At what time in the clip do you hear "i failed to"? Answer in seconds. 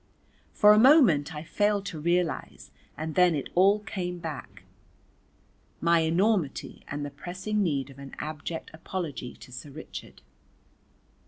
1.35-1.99